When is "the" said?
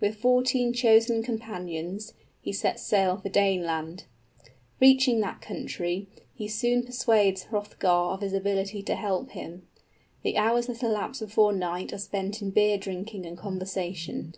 10.22-10.36